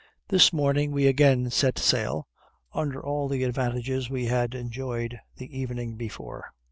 [0.29, 2.27] This morning we again set sail,
[2.73, 6.51] under all the advantages we had enjoyed the evening before.